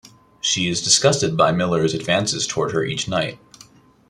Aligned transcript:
She 0.39 0.67
is 0.67 0.81
disgusted 0.81 1.37
by 1.37 1.51
Miller's 1.51 1.93
advances 1.93 2.47
toward 2.47 2.71
her 2.71 2.83
each 2.83 3.07
night. 3.07 3.37